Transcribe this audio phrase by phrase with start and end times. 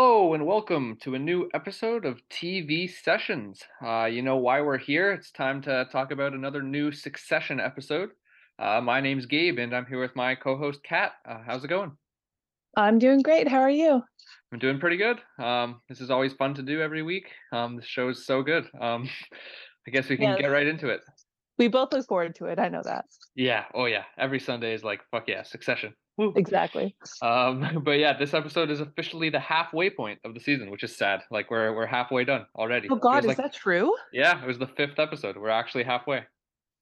[0.00, 3.60] Hello and welcome to a new episode of TV Sessions.
[3.84, 5.10] Uh, you know why we're here?
[5.10, 8.10] It's time to talk about another new Succession episode.
[8.60, 11.14] Uh, my name's Gabe and I'm here with my co-host Kat.
[11.28, 11.90] Uh, how's it going?
[12.76, 13.48] I'm doing great.
[13.48, 14.00] How are you?
[14.52, 15.18] I'm doing pretty good.
[15.36, 17.26] Um, this is always fun to do every week.
[17.50, 18.68] Um, the show is so good.
[18.80, 19.10] Um,
[19.88, 20.42] I guess we can Yes.
[20.42, 21.00] get right into it.
[21.58, 22.60] We both look forward to it.
[22.60, 23.06] I know that.
[23.34, 23.64] Yeah.
[23.74, 24.04] Oh yeah.
[24.16, 25.92] Every Sunday is like fuck yeah, Succession.
[26.18, 26.32] Woo.
[26.36, 26.96] Exactly.
[27.22, 30.94] Um, but yeah, this episode is officially the halfway point of the season, which is
[30.94, 31.22] sad.
[31.30, 32.88] Like we're we're halfway done already.
[32.90, 33.94] Oh God, is like- that true?
[34.12, 35.36] Yeah, it was the fifth episode.
[35.36, 36.24] We're actually halfway.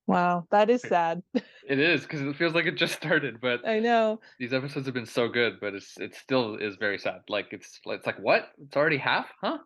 [0.07, 1.23] Wow, that is sad.
[1.69, 4.21] It is because it feels like it just started, but I know.
[4.39, 5.59] these episodes have been so good.
[5.61, 7.23] But it's it still is very sad.
[7.29, 8.53] Like it's it's like what?
[8.63, 9.59] It's already half, huh?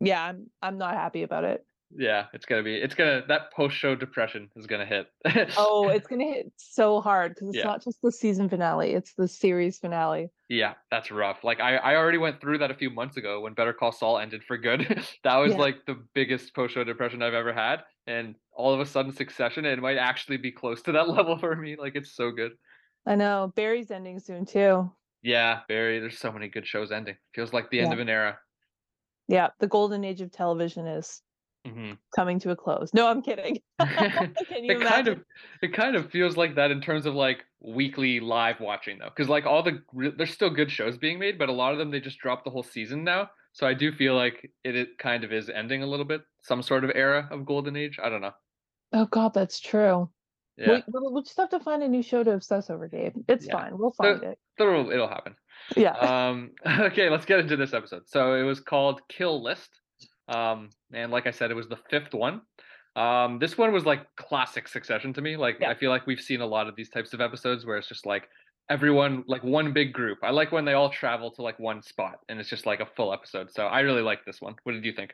[0.00, 1.66] Yeah, I'm I'm not happy about it.
[1.96, 2.76] Yeah, it's gonna be.
[2.76, 5.08] It's gonna that post show depression is gonna hit.
[5.56, 7.64] Oh, it's gonna hit so hard because it's Yeah.
[7.64, 10.30] not just the season finale; it's the series finale.
[10.48, 11.42] yeah, that's rough.
[11.42, 14.18] Like I I already went through that a few months ago when Better Call Saul
[14.18, 15.02] ended for good.
[15.24, 15.58] that was Yeah.
[15.58, 19.64] like the biggest post show depression I've ever had, and all of a sudden Succession,
[19.64, 21.74] it might actually be close to that level for me.
[21.76, 22.52] Like it's so good.
[23.06, 23.52] I know.
[23.56, 24.92] Barry's ending soon too.
[25.22, 25.98] Yeah, Barry.
[25.98, 27.16] There's so many good shows ending.
[27.34, 27.94] Feels like the end Yeah.
[27.94, 28.38] of an era.
[29.26, 31.22] Yeah, the golden age of television is
[31.66, 32.92] hmm coming to a close.
[32.92, 33.60] No, I'm kidding.
[33.80, 35.24] Can you it kind of
[35.62, 39.28] it kind of feels like that in terms of like weekly live watching though because
[39.28, 39.82] like all the
[40.16, 42.50] there's still good shows being made but a lot of them they just dropped the
[42.50, 45.86] whole season now so i do feel like it, it kind of is ending a
[45.86, 48.32] little bit some sort of era of golden age i don't know
[48.92, 50.10] Oh God, that's true.
[50.56, 53.14] yeah We, we'll, we'll just have to find a new show to obsess over, Gabe.
[53.28, 53.52] It's Yeah.
[53.52, 53.78] fine.
[53.78, 54.38] We'll find it.
[54.58, 55.36] it'll, it'll happen
[55.76, 55.90] Yeah.
[55.92, 59.79] um okay let's get into this episode so it was called kill list
[60.30, 62.40] um and like i said it was the fifth one
[62.96, 65.70] um this one was like classic succession to me like Yeah.
[65.70, 68.06] i feel like we've seen a lot of these types of episodes where it's just
[68.06, 68.28] like
[68.68, 72.20] everyone like one big group i like when they all travel to like one spot
[72.28, 74.84] and it's just like a full episode so i really like this one what did
[74.84, 75.12] you think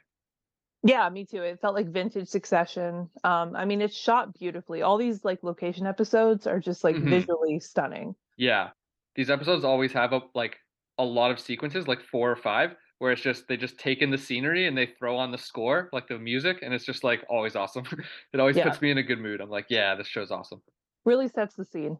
[0.83, 1.43] Yeah, me too.
[1.43, 3.11] It felt like vintage Succession.
[3.25, 4.83] Um, I mean, it's shot beautifully.
[4.83, 7.11] All these like location episodes are just like Mhm.
[7.11, 8.15] visually stunning.
[8.37, 8.69] yeah
[9.17, 10.59] these episodes always have a like
[10.99, 14.11] a lot of sequences like four or five where it's just they just take in
[14.11, 17.25] the scenery and they throw on the score like the music and it's just like
[17.29, 17.85] always awesome
[18.33, 18.65] it always Yeah.
[18.69, 20.63] puts me in a good mood i'm like yeah this show's awesome
[21.05, 21.99] Really sets the scene.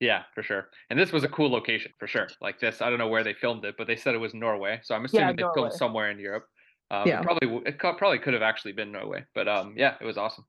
[0.00, 2.98] yeah for sure and this was a cool location for sure like this i don't
[2.98, 5.42] know where they filmed it but they said it was norway so i'm assuming they
[5.42, 5.54] Norway.
[5.54, 6.46] filmed somewhere in europe
[6.90, 7.20] um, Yeah.
[7.20, 10.44] it probably it probably could have actually been norway but um yeah it was awesome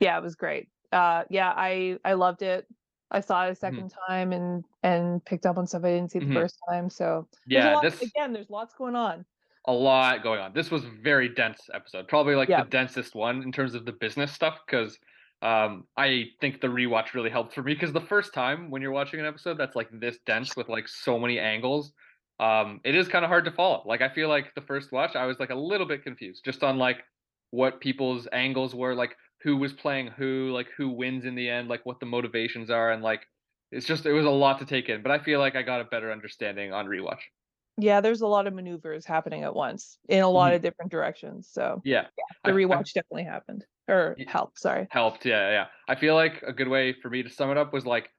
[0.00, 0.68] Yeah, it was great.
[0.90, 2.66] Uh, yeah, I I loved it.
[3.12, 6.18] I saw it a 2nd time and and picked up on stuff I didn't see
[6.20, 6.32] the Mhm.
[6.32, 6.90] first time.
[6.90, 9.26] So yeah lot, this again, there's lots going on.
[9.66, 10.52] a lot going on.
[10.52, 12.56] This was a very dense episode, probably like Yeah.
[12.56, 14.58] the densest one in terms of the business stuff.
[14.66, 14.98] Because
[15.40, 17.74] um, I think the rewatch really helped for me.
[17.74, 20.88] Because the first time when you're watching an episode that's like this dense with like
[20.88, 21.92] so many angles,
[22.40, 23.82] um, it is kind of hard to follow.
[23.86, 26.62] Like I feel like the first watch, I was like a little bit confused just
[26.64, 27.04] on like
[27.50, 31.68] what people's angles were, like who was playing who, like who wins in the end,
[31.68, 33.26] like what the motivations are, and like
[33.70, 35.02] it's just it was a lot to take in.
[35.02, 37.20] But I feel like I got a better understanding on rewatch.
[37.78, 40.56] Yeah, there's a lot of maneuvers happening at once in a lot mm-hmm.
[40.56, 41.48] of different directions.
[41.50, 42.06] So Yeah,
[42.44, 44.58] the I- I- rewatch definitely happened or helped.
[44.60, 44.86] Sorry.
[44.90, 47.72] helped yeah yeah i feel like a good way for me to sum it up
[47.72, 48.10] was like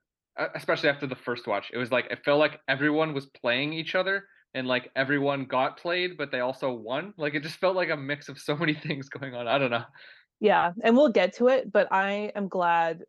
[0.55, 3.95] especially after the first watch it was like it felt like everyone was playing each
[3.95, 7.89] other and like everyone got played but they also won like it just felt like
[7.89, 9.85] a mix of so many things going on i don't know
[10.39, 13.03] Yeah, and we'll get to it, but I am glad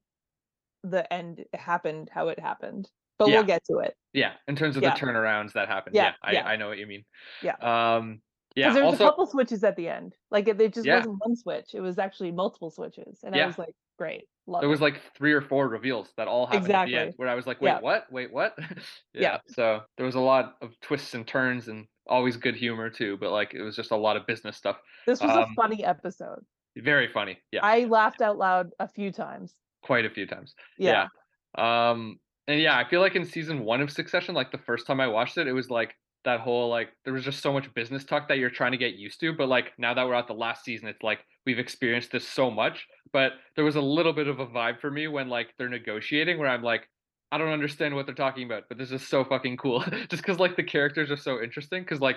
[0.82, 2.88] the end happened how it happened.
[3.18, 3.36] But Yeah.
[3.36, 3.96] we'll get to it.
[4.12, 4.94] yeah in terms of Yeah.
[4.94, 6.44] the turnarounds that happened yeah, Yeah.
[6.46, 7.04] I, I know what you mean
[7.42, 7.54] Yeah.
[7.60, 8.20] um
[8.56, 10.14] yeah Because there was also a couple switches at the end.
[10.30, 11.74] Like it, it just wasn't one switch.
[11.74, 13.20] It was actually multiple switches.
[13.24, 13.34] And.
[13.34, 14.24] I was like, great.
[14.46, 14.70] Love there it.
[14.70, 17.14] was like three or four reveals that all happened at the end Exactly.
[17.16, 18.56] where i was like wait what wait what
[19.14, 19.38] yeah.
[19.48, 23.30] So there was a lot of twists and turns and always good humor too but
[23.30, 26.44] like it was just a lot of business stuff this was a um, funny episode.
[26.76, 29.54] Very funny yeah I laughed out loud a few times.
[29.82, 31.08] quite a few times Yeah.
[31.56, 31.90] Yeah.
[31.90, 35.00] Um and yeah, I feel like in season 1 of Succession like the first time
[35.00, 35.94] I watched it, it was like
[36.24, 38.94] that whole like there was just so much business talk that you're trying to get
[38.94, 42.10] used to, but like now that we're at the last season, it's like we've experienced
[42.12, 45.28] this so much, but there was a little bit of a vibe for me when
[45.28, 46.88] like they're negotiating where I'm like
[47.32, 49.84] I don't understand what they're talking about, but this is so fucking cool.
[50.10, 52.16] just cuz like the characters are so interesting cuz like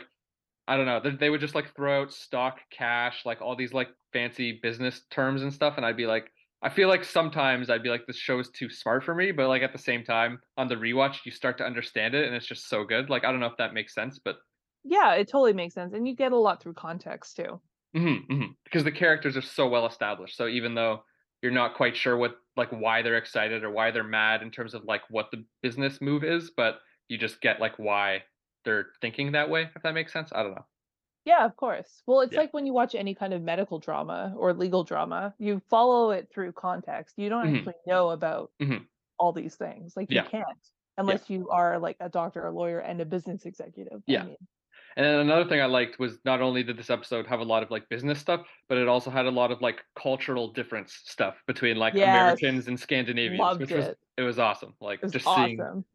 [0.68, 3.74] I don't know, they, they would just like throw out stock, cash, like all these
[3.74, 6.32] like fancy business terms and stuff and I'd be like
[6.64, 9.48] I feel like sometimes I'd be like, this show is too smart for me, but
[9.48, 12.48] like at the same time, on the rewatch, you start to understand it, and it's
[12.48, 13.12] just so good.
[13.12, 14.38] Like I don't know if that makes sense, but
[14.84, 15.94] Yeah, it totally makes sense.
[15.94, 17.62] And you get a lot through context too.
[17.96, 18.56] mhm, mhm.
[18.64, 20.36] because the characters are so well established.
[20.36, 21.04] So even though
[21.42, 24.74] you're not quite sure what like why they're excited or why they're mad in terms
[24.74, 28.24] of like what the business move is, but you just get like why
[28.68, 30.32] they're thinking that way, if that makes sense.
[30.34, 30.66] I don't know.
[31.26, 32.04] Yeah, of course.
[32.06, 32.42] Well, it's Yeah.
[32.42, 36.30] like when you watch any kind of medical drama or legal drama, you follow it
[36.32, 37.18] through context.
[37.18, 37.58] You don't Mhm.
[37.58, 38.88] actually know about Mhm.
[39.20, 39.98] all these things.
[39.98, 40.24] Like you Yeah.
[40.24, 41.02] can't Yeah.
[41.02, 44.04] unless you are like a doctor, a lawyer, and a business executive.
[44.10, 44.24] I Yeah.
[44.24, 44.38] mean,
[44.98, 47.62] And then another thing I liked was not only did this episode have a lot
[47.64, 51.44] of like business stuff, but it also had a lot of like cultural difference stuff
[51.46, 54.00] between like yes, Americans and Scandinavians, loved which was it.
[54.18, 54.76] it was awesome.
[54.82, 55.84] Like was just seeing awesome.
[55.84, 55.86] seeing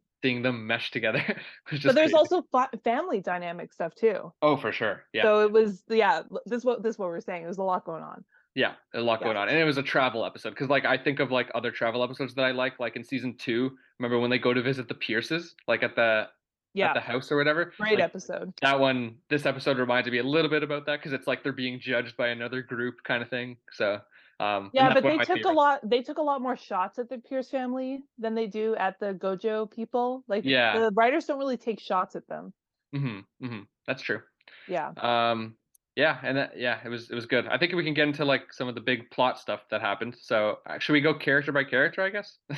[0.41, 1.21] them mesh together
[1.71, 2.13] But there's crazy.
[2.13, 4.31] also fa- family dynamic stuff too.
[4.41, 5.03] Oh, for sure.
[5.13, 5.23] Yeah.
[5.23, 7.43] So it was yeah, this is what this is what we're saying.
[7.43, 8.23] There's a lot going on.
[8.55, 9.25] Yeah, a lot Yeah.
[9.25, 9.49] going on.
[9.49, 12.33] And it was a travel episode because like I think of like other travel episodes
[12.35, 15.55] that I like, like in season two, remember when they go to visit the Pierces,
[15.67, 16.27] like at the
[16.75, 16.89] yeah.
[16.89, 17.73] at the house or whatever?
[17.77, 18.53] Great Like episode.
[18.61, 21.51] that one, this episode reminded me a little bit about that because it's like they're
[21.51, 23.57] being judged by another group kind of thing.
[23.73, 23.99] So
[24.39, 27.19] um Yeah, but they took a lot they took a lot more shots at the
[27.19, 30.23] Pierce family than they do at the Gojo people.
[30.27, 30.71] Like Yeah.
[30.71, 32.53] the writers don't really take shots at them.
[32.93, 34.21] hmm hmm That's true.
[34.67, 34.93] Yeah.
[34.97, 35.57] Um
[35.95, 37.47] yeah, and that, yeah, it was it was good.
[37.47, 40.15] I think we can get into like some of the big plot stuff that happened.
[40.19, 42.39] So uh, should we go character by character, I guess?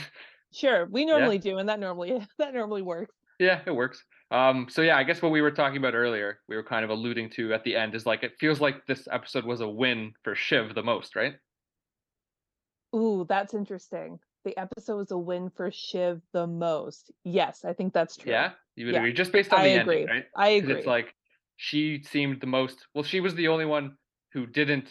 [0.52, 0.86] Sure.
[0.86, 1.30] We Yeah.
[1.30, 3.16] normally do, and that normally that normally works.
[3.40, 4.04] Yeah, it works.
[4.32, 6.90] Um, so yeah, I guess what we were talking about earlier, we were kind of
[6.90, 10.14] alluding to at the end is like it feels like this episode was a win
[10.24, 11.36] for Shiv the most, right?
[12.96, 14.20] Ooh, that's interesting.
[14.44, 17.12] The episode was a win for Shiv the most.
[17.24, 18.32] Yes, I think that's true.
[18.32, 19.00] Yeah, you would Yeah.
[19.02, 19.96] agree just based on I the agree.
[20.02, 20.26] ending, right?
[20.36, 20.76] I agree.
[20.76, 21.16] it's like
[21.58, 22.86] she seemed the most.
[22.94, 23.98] Well, she was the only one
[24.34, 24.90] who didn't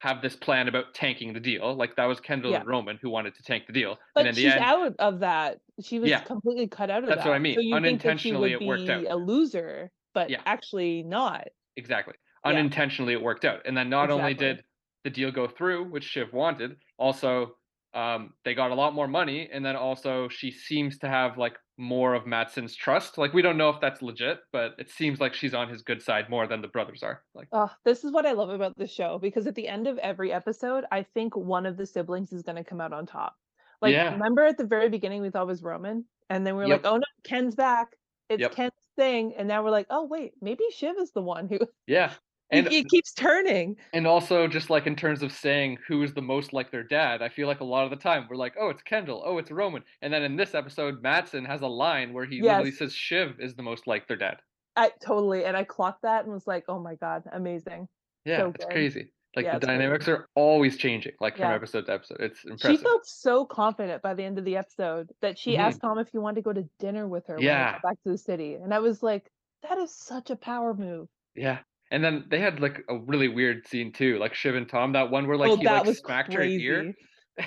[0.00, 1.74] have this plan about tanking the deal.
[1.74, 2.60] Like that was Kendall Yeah.
[2.60, 4.94] and Roman who wanted to tank the deal, But and in the she's end, out
[4.98, 5.60] of that.
[5.82, 6.20] She was Yeah.
[6.20, 7.28] completely cut out of That's that.
[7.28, 7.54] what I mean.
[7.54, 9.04] So you think that she Unintentionally, would it worked be out.
[9.06, 10.40] a loser, but Yeah.
[10.46, 11.48] actually not.
[11.76, 12.14] Exactly.
[12.44, 13.60] Unintentionally, it worked out.
[13.66, 14.64] And then not only did
[15.04, 17.56] the deal go through, which Shiv wanted, also
[17.92, 19.48] um, they got a lot more money.
[19.52, 23.18] And then also she seems to have like more of Matsson's trust.
[23.18, 26.00] Like we don't know if that's legit, but it seems like she's on his good
[26.00, 27.22] side more than the brothers are.
[27.34, 29.98] Like Oh, this is what I love about the show because at the end of
[29.98, 33.34] every episode, I think one of the siblings is going to come out on top.
[33.82, 34.12] Like, Yeah.
[34.12, 36.84] remember at the very beginning, we thought it was Roman, and then we are Yep.
[36.84, 37.96] like, oh no, Ken's back.
[38.28, 38.52] It's Yep.
[38.54, 39.34] Ken's thing.
[39.36, 41.58] And now we're like, oh, wait, maybe Shiv is the one who
[41.88, 42.12] yeah.
[42.52, 43.76] And it keeps turning.
[43.92, 47.22] and also just like in terms of saying who is the most like their dad,
[47.22, 49.50] I feel like a lot of the time we're like, oh, it's Kendall, oh, it's
[49.50, 49.84] Roman.
[50.02, 53.54] And then in this episode, Matsson has a line where he literally says Shiv is
[53.54, 54.38] the most like their dad.
[54.76, 55.44] I totally.
[55.44, 57.88] And I clocked that and was like, oh my God, amazing.
[58.24, 58.72] Yeah, So it's good.
[58.72, 59.12] crazy.
[59.36, 59.78] Like Yeah, the it's crazy.
[59.78, 61.54] dynamics are always changing, like from Yeah.
[61.54, 62.20] episode to episode.
[62.20, 62.78] It's impressive.
[62.78, 65.60] She felt so confident by the end of the episode that she Mhm.
[65.60, 67.72] asked Tom if he wanted to go to dinner with her Yeah.
[67.72, 68.54] got back to the city.
[68.54, 69.30] And I was like,
[69.62, 71.08] that is such a power move.
[71.36, 71.60] Yeah.
[71.90, 74.92] And then they had like a really weird scene too, like Shiv and Tom.
[74.92, 76.66] That one where like oh, he like smacked crazy.
[76.66, 76.94] her ear.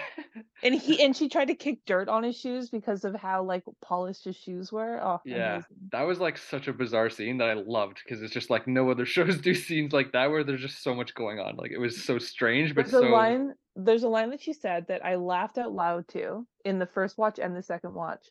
[0.63, 3.63] And he and she tried to kick dirt on his shoes because of how like
[3.81, 4.99] polished his shoes were.
[5.03, 5.67] Oh, yeah, amazing.
[5.91, 8.89] that was like such a bizarre scene that I loved because it's just like no
[8.89, 11.57] other shows do scenes like that where there's just so much going on.
[11.57, 13.53] Like it was so strange, but There's a line.
[13.75, 17.17] There's a line that she said that I laughed out loud to in the first
[17.17, 18.25] watch and the second watch.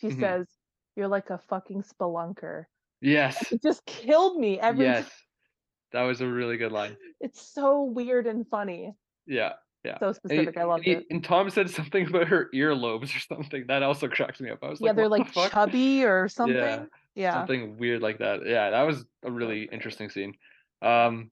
[0.00, 0.20] She Mhm.
[0.20, 0.46] says,
[0.94, 2.64] "You're like a fucking spelunker."
[3.00, 5.10] yes, It just killed me every yes.
[5.92, 6.96] That was a really good line.
[7.20, 8.92] It's so weird and funny.
[9.26, 9.54] Yeah,
[9.84, 9.98] yeah.
[9.98, 10.56] So he- specific.
[10.58, 11.06] I loved he- it.
[11.10, 14.58] and Tom said something about her earlobes or something that also cracked me up.
[14.62, 16.88] I was like, Yeah, like, they're like the chubby or something.
[17.14, 17.32] Yeah.
[17.34, 18.40] something weird like that.
[18.46, 20.34] Yeah, that was a really interesting scene.
[20.82, 21.30] Um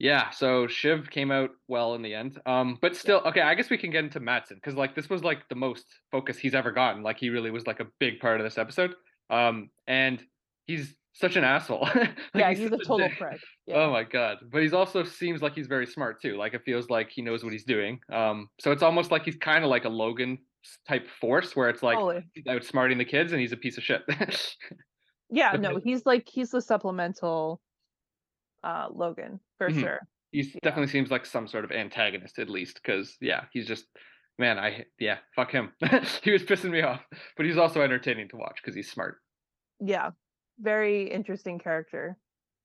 [0.00, 2.40] yeah, so Shiv came out well in the end.
[2.46, 5.22] Um but still okay, I guess we can get into Matsson cuz like this was
[5.24, 7.02] like the most focus he's ever gotten.
[7.02, 8.94] Like he really was like a big part of this episode.
[9.30, 10.22] Um and
[10.66, 11.80] he's such an asshole.
[11.94, 13.40] like, yeah, he's a total prick.
[13.72, 14.38] Oh my god.
[14.50, 16.36] But he's also seems like he's very smart too.
[16.36, 18.00] Like it feels like he knows what he's doing.
[18.12, 20.38] Um so it's almost like he's kind of like a Logan
[20.86, 22.24] type force where it's like Totally.
[22.34, 24.02] he's outsmarting the kids and he's a piece of shit.
[25.30, 27.60] Yeah, no, he's like he's the supplemental
[28.64, 29.80] uh Logan for Mhm.
[29.80, 30.00] sure.
[30.32, 30.60] he Yeah.
[30.62, 33.86] definitely seems like some sort of antagonist at least because yeah he's just
[34.38, 35.72] man i yeah fuck him
[36.22, 37.00] he was pissing me off
[37.36, 39.18] but he's also entertaining to watch because he's smart
[39.80, 40.10] Yeah.
[40.58, 42.18] Very interesting character.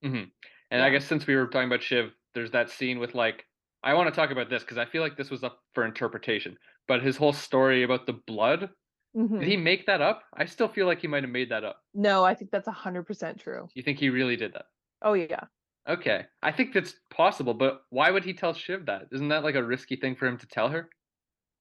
[0.04, 0.24] hmm
[0.72, 3.46] and i guess since we were talking about shiv there's that scene with like
[3.84, 6.58] i want to talk about this because i feel like this was up for interpretation
[6.88, 8.70] but his whole story about the blood
[9.16, 9.40] Mhm.
[9.40, 11.80] did he make that up i still feel like he might have made that up
[11.94, 13.70] No, I think that's a hundred percent true.
[13.76, 14.66] you think he really did that
[15.02, 15.46] Oh yeah.
[15.88, 19.56] okay i think that's possible but why would he tell shiv that isn't that like
[19.56, 20.90] a risky thing for him to tell her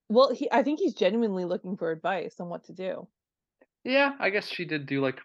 [0.08, 3.08] Well, he I think he's genuinely looking for advice on what to do.
[3.84, 5.20] Yeah, I guess she did do like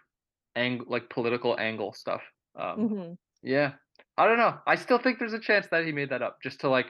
[0.58, 2.22] ang like political angle stuff.
[2.56, 3.74] Um hmm yeah.
[4.18, 4.58] I don't know.
[4.66, 6.88] I still think there's a chance that he made that up just to like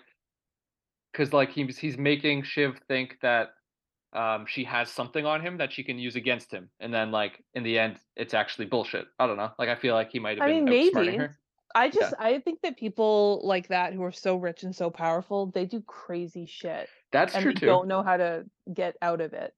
[1.14, 3.50] cuz like he's he's making Shiv think that
[4.12, 7.44] um, she has something on him that she can use against him, and then like
[7.54, 9.06] in the end, it's actually bullshit.
[9.18, 9.52] I don't know.
[9.58, 11.16] Like I feel like he might have I been mean, maybe.
[11.16, 11.38] her.
[11.74, 14.90] I Yeah, just I think that people like that who are so rich and so
[14.90, 17.66] powerful, they do crazy shit that's and true they too.
[17.66, 19.54] don't know how to get out of it.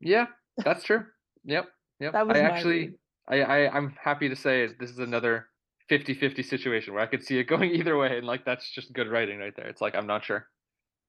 [0.00, 0.26] Yeah,
[0.64, 1.06] that's true.
[1.44, 1.68] Yep,
[2.00, 2.12] yep.
[2.12, 2.98] That was my actually.
[3.28, 5.48] I, I, I'm happy to say this is another
[5.90, 9.08] 50-50 situation where I could see it going either way, and like that's just good
[9.08, 9.66] writing right there.
[9.66, 10.48] It's like I'm not sure.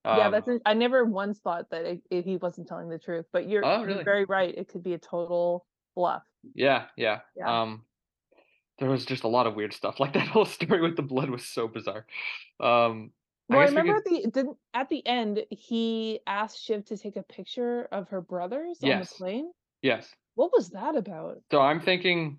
[0.05, 3.25] Yeah, Um, that's I never once thought that it, it, he wasn't telling the truth,
[3.33, 4.53] but you're oh you're very right.
[4.55, 6.24] It could be a total bluff.
[6.55, 7.19] Yeah, yeah.
[7.36, 7.62] Yeah.
[7.62, 7.83] Um,
[8.79, 10.00] there was just a lot of weird stuff.
[10.00, 12.05] Like that whole story with the blood was so bizarre.
[12.59, 13.12] Um,
[13.50, 14.13] Well, I we remember could.
[14.13, 18.21] at the didn't at the end he asked Shiv to take a picture of her
[18.21, 19.51] brothers on the plane.
[19.81, 20.13] yes.
[20.38, 21.41] What was that about?
[21.51, 22.38] So I'm thinking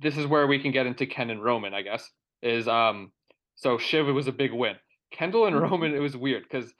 [0.00, 2.10] this is where we can get into Ken and Roman, I guess.
[2.42, 3.12] Is um,
[3.56, 4.76] so Shiv was a big win.
[5.12, 5.70] Kendall and Mhm.
[5.70, 6.72] Roman, it was weird because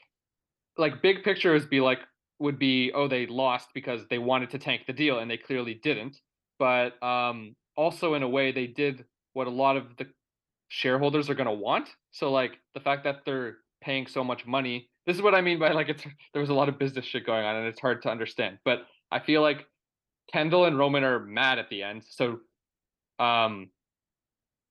[0.79, 2.01] like big picture is be like
[2.39, 5.75] would be oh they lost because they wanted to tank the deal and they clearly
[5.75, 6.17] didn't
[6.59, 9.05] but um also in a way they did
[9.35, 10.07] what a lot of the
[10.69, 14.89] shareholders are going to want so like the fact that they're paying so much money
[15.07, 17.27] this is what i mean by like it's there was a lot of business shit
[17.27, 19.67] going on and it's hard to understand but i feel like
[20.33, 22.39] kendall and roman are mad at the end so
[23.19, 23.71] um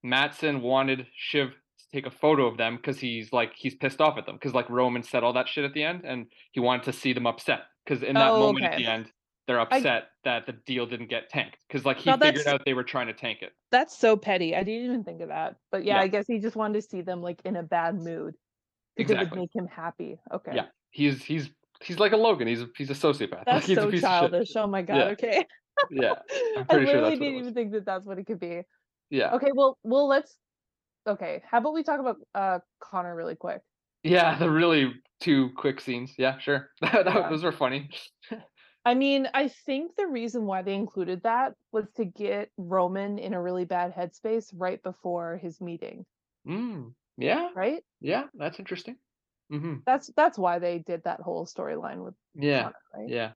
[0.04, 4.18] Matson wanted Shiv to take a photo of them because he's like he's pissed off
[4.18, 6.84] at them because like Roman said all that shit at the end and he wanted
[6.84, 9.12] to see them upset because in that Oh, moment at the end
[9.48, 12.62] they're I upset that the deal didn't get tanked because like he now figured out
[12.66, 13.52] they were trying to tank it.
[13.72, 14.56] that's so petty.
[14.56, 15.56] I didn't even think of that.
[15.72, 17.96] But yeah, Yeah, I guess he just wanted to see them like in a bad
[17.96, 18.36] mood
[18.96, 20.20] because it would make him happy.
[20.34, 20.52] Okay.
[20.56, 21.50] Yeah, he's he's
[21.84, 22.48] he's like a Logan.
[22.48, 23.46] He's a, he's a sociopath.
[23.48, 24.56] Like That's he's a so childish.
[24.56, 24.98] Oh my god.
[24.98, 25.46] Yeah, Okay.
[25.92, 26.14] yeah.
[26.58, 28.62] I'm I pretty sure didn't even think that that's what it could be.
[29.10, 30.38] Yeah, Okay, well, well, let's.
[31.08, 33.62] Okay, how about we talk about uh Connor really quick?
[34.04, 34.38] yeah.
[34.38, 36.14] The really two quick scenes.
[36.18, 36.70] Yeah, sure.
[36.82, 37.30] that, that, Yeah.
[37.30, 37.90] those were funny.
[38.86, 43.34] I mean, I think the reason why they included that was to get Roman in
[43.34, 46.06] a really bad headspace right before his meeting,
[46.48, 47.84] Mm, yeah, right?
[48.00, 48.26] yeah.
[48.34, 48.96] That's interesting.
[49.50, 53.14] Hmm That's that's why they did that whole storyline with Yeah, Connor, right?
[53.14, 53.34] yeah.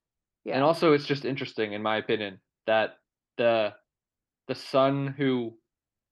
[0.51, 2.98] And also it's just interesting in my opinion that
[3.38, 3.75] the
[4.48, 5.60] the son who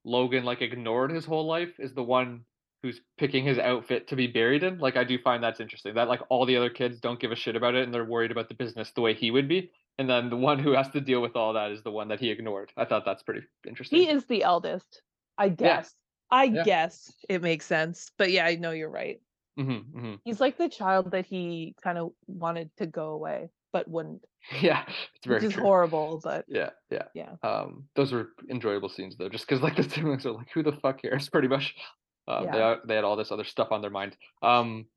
[0.05, 2.45] Logan like ignored his whole life is the one
[2.83, 4.79] who's picking his outfit to be buried in.
[4.79, 5.95] Like I do find that's interesting.
[5.95, 8.31] That like all the other kids don't give a shit about it and they're worried
[8.31, 9.71] about the business the way he would be.
[9.99, 12.19] And then the one who has to deal with all that is the one that
[12.21, 12.71] he ignored.
[12.77, 13.99] I thought that's pretty interesting.
[13.99, 15.03] He is the eldest,
[15.37, 15.95] I Yeah, guess.
[16.31, 16.67] I yeah.
[16.67, 18.11] guess it makes sense.
[18.17, 19.21] But yeah, I know you're right.
[19.57, 23.87] Hmm hmm He's like the child that he kind of wanted to go away, but
[23.87, 24.25] wouldn't,
[24.61, 27.07] Yeah, it's which very is horrible, but Yeah, yeah.
[27.13, 27.35] yeah.
[27.43, 30.73] Um, those were enjoyable scenes though, just because like the siblings are like, "Who the
[30.73, 31.75] fuck cares?" Pretty much.
[32.27, 32.55] They Yeah.
[32.61, 34.15] are, they had all this other stuff on their mind.
[34.41, 34.87] Um,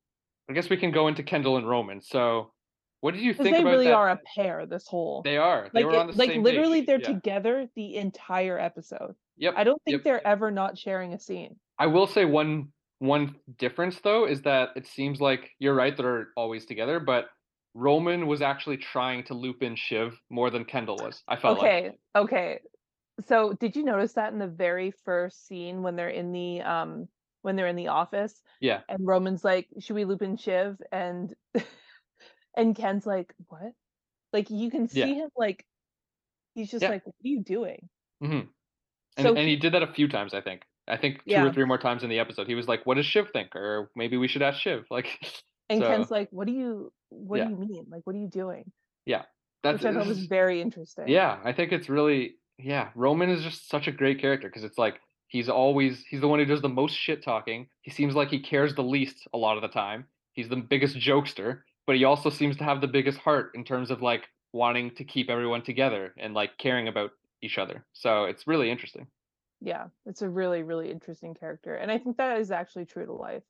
[0.49, 2.01] I guess we can go into Kendall and Roman.
[2.01, 2.53] So,
[3.01, 3.93] what did you think they about really that?
[3.93, 5.69] are a pair, this whole They are.
[5.73, 6.87] They like were on it the like literally page.
[6.87, 7.13] they're Yeah.
[7.13, 9.15] together the entire episode.
[9.37, 9.53] Yep.
[9.55, 10.03] I don't think Yep.
[10.03, 11.59] they're ever not sharing a scene.
[11.77, 16.29] I will say one one difference though is that it seems like you're right they're
[16.37, 17.29] always together, but
[17.73, 21.23] Roman was actually trying to loop in Shiv more than Kendall was.
[21.27, 21.75] I felt like.
[21.75, 22.59] Okay, okay.
[23.25, 27.09] So did you notice that in the very first scene when they're in the um
[27.43, 28.83] when they're in the office Yeah.
[28.89, 31.35] and Roman's like, "Should we loop in Shiv?" and
[32.57, 33.73] and Ken's like, "What?"
[34.33, 35.09] Like you can Yeah.
[35.09, 35.67] see him like
[36.55, 36.89] he's just Yeah.
[36.89, 37.89] like, "What are you doing?"
[38.23, 38.49] Mm-hmm.
[39.17, 40.65] And So and he did that a few times, I think.
[40.87, 42.47] I think 2 or 3 more times in the episode.
[42.47, 44.85] He was like, "What does Shiv think?" Or maybe we should ask Shiv.
[44.91, 45.07] Like,
[45.69, 47.85] and so Ken's like, "What do you what do you mean?
[47.89, 48.71] Like what are you doing?"
[49.05, 49.23] yeah.
[49.63, 51.07] That's Which I thought was very interesting.
[51.07, 51.39] yeah.
[51.43, 52.89] I think it's really yeah.
[52.93, 56.37] Roman is just such a great character because it's like he's always he's the one
[56.39, 57.67] who does the most shit talking.
[57.81, 60.05] He seems like he cares the least a lot of the time.
[60.33, 63.89] He's the biggest jokester, but he also seems to have the biggest heart in terms
[63.89, 64.23] of like
[64.53, 67.11] wanting to keep everyone together and like caring about
[67.41, 67.85] each other.
[67.93, 69.07] So it's really interesting.
[69.65, 71.75] Yeah, it's a really, really interesting character.
[71.75, 73.43] And I think that is actually true to life.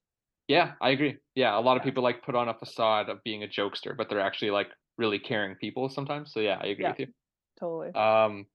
[0.48, 1.18] Yeah, I agree.
[1.34, 4.10] Yeah, a lot of people like put on a facade of being a jokester, but
[4.10, 6.32] they're actually like really caring people sometimes.
[6.34, 7.08] So yeah, I agree Yeah, with you.
[7.60, 7.96] totally.
[8.00, 8.48] Um,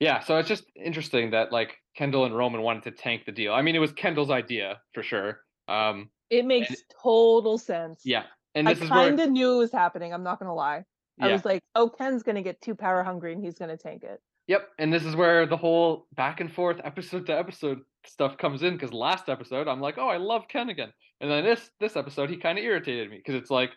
[0.00, 3.54] yeah, so it's just interesting that like Kendall and Roman wanted to tank the deal.
[3.54, 5.40] I mean, it was Kendall's idea for sure.
[5.68, 8.04] Um, It and makes total sense.
[8.04, 10.12] yeah, and I this is where kind of knew it was happening.
[10.12, 10.84] I'm not gonna lie.
[11.18, 11.26] yeah.
[11.26, 14.20] I was like, oh, Ken's gonna get too power hungry and he's gonna tank it.
[14.46, 18.62] Yep, and this is where the whole back and forth episode to episode stuff comes
[18.62, 21.96] in because last episode I'm like, oh, I love Ken again, and then this this
[21.96, 23.70] episode he kind of irritated me because it's like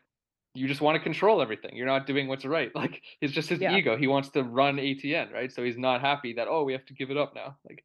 [0.53, 1.75] you just want to control everything.
[1.75, 2.71] You're not doing what's right.
[2.75, 3.75] Like it's just his Yeah.
[3.75, 3.97] ego.
[3.97, 5.51] He wants to run ATN, right?
[5.51, 7.57] So he's not happy that oh, we have to give it up now.
[7.67, 7.83] Like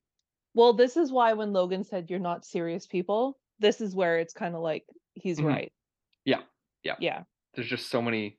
[0.55, 4.33] Well, this is why when Logan said you're not serious people, this is where it's
[4.33, 4.85] kind of like
[5.15, 5.73] he's mhm, right.
[6.25, 6.43] yeah,
[6.85, 6.97] yeah.
[7.01, 7.25] Yeah.
[7.55, 8.39] There's just so many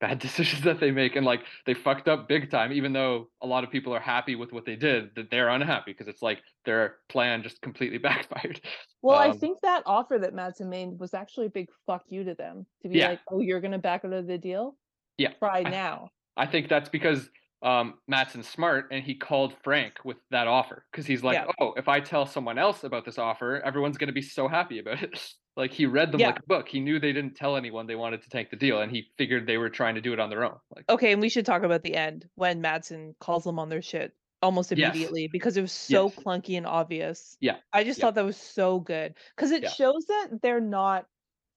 [0.00, 3.46] bad decisions that they make and like they fucked up big time even though a
[3.46, 6.40] lot of people are happy with what they did that they're unhappy because it's like
[6.64, 8.60] their plan just completely backfired
[9.02, 12.24] Well, I um think that offer that Matsson made was actually a big fuck you
[12.24, 14.76] to them to be yeah like, "Oh, you're gonna back out of the deal?
[15.16, 17.30] yeah Try i, now." I think that's because
[17.62, 21.46] um Matsson's smart and he called Frank with that offer because he's like Yeah.
[21.60, 24.78] oh if I tell someone else about this offer everyone's going to be so happy
[24.78, 26.28] about it like he read them Yeah.
[26.28, 28.80] like a book he knew they didn't tell anyone they wanted to tank the deal
[28.80, 31.20] and he figured they were trying to do it on their own like Okay, and
[31.20, 34.94] we should talk about the end when Matsson calls them on their shit almost yes
[34.94, 37.36] immediately because it was so yes clunky and obvious.
[37.40, 41.06] yeah I just yeah thought that was so good because it shows that they're not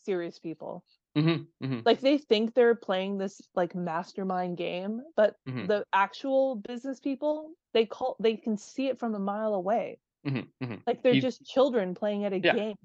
[0.03, 0.83] serious people.
[1.15, 6.55] Hmm hmm Like they think they're playing this like mastermind game, but hmm the actual
[6.55, 9.99] business people, they call they can see it from a mile away.
[10.25, 12.53] hmm hmm Like they're he just children playing at a yeah.
[12.53, 12.75] game.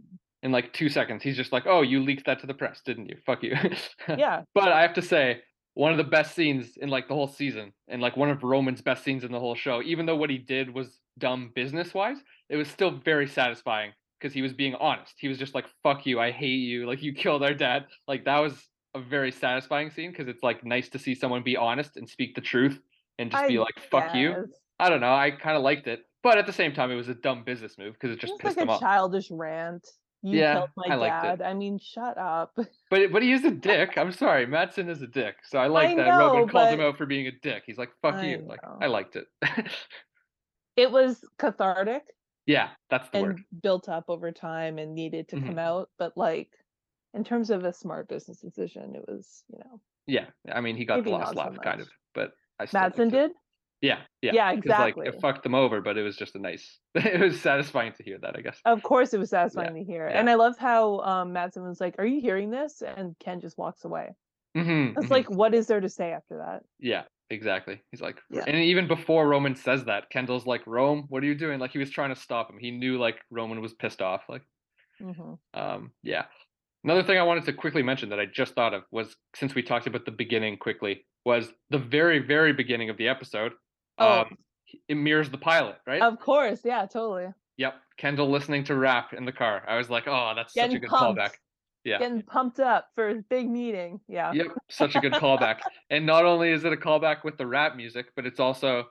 [0.43, 3.09] in like two seconds he's just like oh you leaked that to the press didn't
[3.09, 3.17] you?
[3.25, 3.57] Fuck you.
[4.09, 4.43] Yeah.
[4.55, 5.43] but i have to say
[5.75, 8.81] one of the best scenes in like the whole season and like one of roman's
[8.83, 12.19] best scenes in the whole show even though what he did was dumb business wise
[12.49, 16.07] it was still very satisfying because he was being honest he was just like fuck
[16.07, 19.91] you i hate you like you killed our dad like that was a very satisfying
[19.91, 22.81] scene because it's like nice to see someone be honest and speak the truth
[23.19, 24.47] and just be like fuck you
[24.79, 27.09] i don't know i kind of liked it but at the same time it was
[27.09, 29.31] a dumb business move because it It just was pissed like him a off childish
[29.31, 29.87] rant.
[30.23, 31.43] You yeah killed i my liked it dad.
[31.43, 32.59] I mean, shut up.
[32.91, 33.97] But but he is a dick.
[33.97, 35.37] I'm sorry, Matsson is a dick.
[35.45, 37.63] So I I like that know, Roman called him out for being a dick.
[37.67, 38.61] He's like, "Fuck I you." Like.
[38.81, 39.27] I liked it.
[40.77, 42.03] It was cathartic
[42.47, 43.41] yeah, that's the and word.
[43.63, 45.47] built up over time and needed to Mhm.
[45.47, 46.53] come out, but like
[47.15, 50.85] in terms of a smart business decision, it was, you know, Yeah, I mean, he
[50.85, 53.33] got the last not so laugh, kind of, but I still Matsson did?
[53.81, 55.07] Yeah, yeah, Yeah, because like exactly.
[55.07, 56.81] it fucked them over, but it was just a nice.
[56.95, 58.63] It was satisfying to hear that, I guess.
[58.67, 60.09] Of course it was Yeah, satisfying to hear.
[60.09, 60.15] yeah.
[60.19, 62.83] And I love how um Matsson was like, Are you hearing this?
[62.83, 64.15] And Ken just walks away.
[64.55, 66.65] hmm It's like, what is there to say after that?
[66.79, 67.81] Yeah, exactly.
[67.91, 68.45] He's like, Yeah.
[68.47, 71.79] and even before Roman says that, Kendall's like, "Rome, what are you doing?" Like he
[71.79, 72.59] was trying to stop him.
[72.59, 74.23] He knew like Roman was pissed off.
[74.29, 74.43] Like,
[75.01, 76.27] hmm Um, yeah.
[76.85, 79.63] Another thing I wanted to quickly mention that I just thought of was since we
[79.63, 83.53] talked about the beginning quickly, was the very, very beginning of the episode.
[83.99, 84.39] Oh, Um,
[84.89, 86.01] it mirrors the pilot, right?
[86.03, 86.61] of course.
[86.65, 87.33] Yeah, totally.
[87.57, 87.75] Yep.
[87.97, 89.65] Kendall listening to rap in the car.
[89.67, 91.19] I was like, oh, that's such a good pumped.
[91.21, 91.33] callback.
[91.87, 91.99] Yeah.
[92.01, 94.01] Getting pumped up for his big meeting.
[94.09, 94.33] Yeah.
[94.33, 94.47] Yep.
[94.69, 95.61] Such a good callback.
[95.89, 98.85] And not only is it a callback with the rap music, but it's also,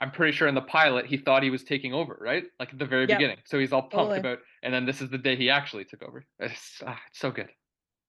[0.00, 2.44] I'm pretty sure in the pilot he thought he was taking over, right?
[2.58, 3.18] Like at the very Yep.
[3.18, 3.36] beginning.
[3.44, 4.18] So he's all pumped Totally.
[4.18, 6.24] about, and then this is the day he actually took over.
[6.40, 7.48] It's, ah, it's so good.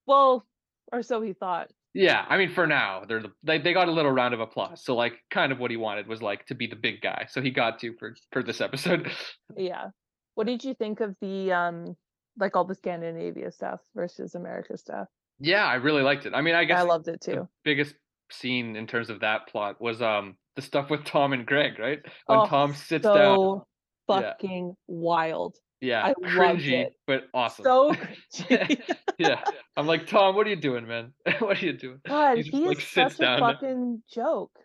[0.06, 0.44] Well,
[0.92, 1.70] or so he thought.
[1.94, 4.82] Yeah, I mean, for now, they're the, they they got a little round of applause.
[4.82, 7.26] So like, kind of what he wanted was like to be the big guy.
[7.28, 9.12] So he got to for for this episode.
[9.56, 9.90] Yeah.
[10.34, 11.96] What did you think of the um
[12.38, 15.08] like all the Scandinavia stuff versus America stuff?
[15.38, 16.34] yeah, I really liked it.
[16.34, 17.48] I mean, I guess I loved it the too.
[17.64, 17.96] biggest
[18.30, 22.00] scene in terms of that plot was um the stuff with Tom and Greg, right?
[22.26, 23.38] When Oh, Tom sits down.
[23.38, 23.66] so
[24.08, 24.34] Yeah.
[24.34, 25.56] fucking wild.
[25.80, 26.92] Yeah, I loved cringy it.
[27.06, 27.64] but awesome.
[27.64, 27.92] So
[28.34, 28.82] cringy.
[29.18, 29.44] yeah,
[29.76, 31.12] I'm like Tom, what are you doing, man?
[31.40, 32.00] what are you doing?
[32.06, 33.40] God, He just he like is sits such a down.
[33.40, 34.58] fucking joke.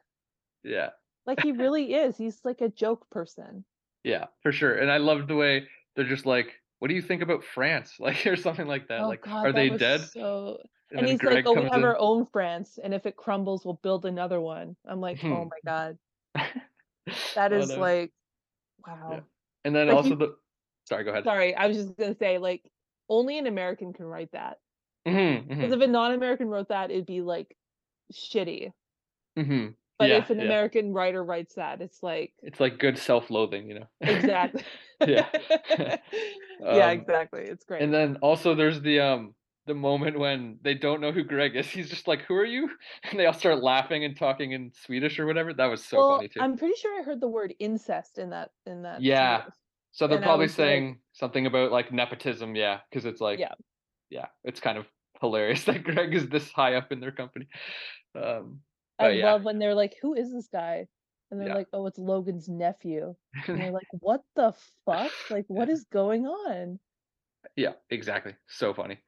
[0.63, 0.91] Yeah,
[1.27, 2.17] Like he really is.
[2.17, 3.65] He's like a joke person.
[4.03, 4.75] yeah, for sure.
[4.77, 8.25] And I loved the way they're just like, "What do you think about France?" Like
[8.27, 9.07] or something like that.
[9.07, 10.09] Oh like, God, are that they dead?
[10.13, 10.61] so.
[10.91, 11.83] And, And he's Greg like, "Oh, we have in.
[11.83, 15.49] our own France, and if it crumbles, we'll build another one." I'm like, "Oh Hmm.
[15.49, 15.99] my God,
[17.35, 17.81] That is Oh, no.
[17.81, 18.13] like,
[18.85, 19.27] wow."
[19.65, 20.37] And then like also you- the.
[20.85, 21.25] Sorry, go ahead.
[21.25, 22.71] Sorry, I was just gonna say, like,
[23.09, 24.59] only an American can write that.
[25.05, 27.57] Mm-hmm, Because if a non-American wrote that, it'd be like
[28.13, 28.73] shitty.
[29.35, 30.39] hmm But yeah, if an yeah.
[30.39, 33.87] American writer writes that, it's like It's like good self-loathing, you know.
[34.05, 34.63] exactly.
[35.05, 35.27] Yeah.
[35.69, 35.97] yeah,
[36.87, 37.41] Um, exactly.
[37.43, 37.81] It's great.
[37.81, 39.33] And then also there's the um
[39.67, 41.67] the moment when they don't know who Greg is.
[41.67, 42.69] He's just like, "Who are you?"
[43.11, 45.53] And they all start laughing and talking in Swedish or whatever.
[45.53, 46.39] That was so well, funny too.
[46.41, 49.01] I'm pretty sure I heard the word incest in that in that.
[49.01, 49.39] Yeah.
[49.41, 49.53] series.
[49.91, 53.39] So they're and probably was like- saying something about like nepotism, yeah, because it's like,
[53.39, 53.53] Yeah.
[54.09, 54.85] yeah, it's kind of
[55.21, 57.47] hilarious that Greg is this high up in their company.
[58.15, 58.61] Um,
[58.99, 60.87] I yeah, love when they're like, "Who is this guy?"
[61.31, 61.53] And they're Yeah.
[61.53, 63.15] like, "Oh, it's Logan's nephew."
[63.53, 64.53] And they're like, "What the
[64.85, 65.13] fuck?
[65.29, 66.79] Like, what is going on?"
[67.55, 68.35] yeah, exactly.
[68.47, 68.99] So funny.